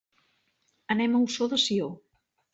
[0.95, 1.93] Anem a Ossó de Sió.